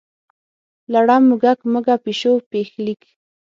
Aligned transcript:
لړم، 0.93 1.21
موږک، 1.29 1.59
مږه، 1.73 1.95
پیشو، 2.03 2.33
پیښلیک. 2.51 3.01